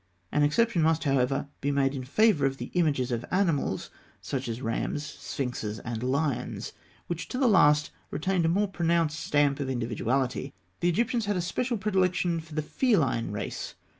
[0.31, 4.59] An exception must, however, be made in favour of the images of animals, such as
[4.59, 6.73] rams, sphinxes, and lions,
[7.05, 10.55] which to the last retained a more pronounced stamp of individuality.
[10.79, 13.75] The Egyptians had a special predilection for the feline race.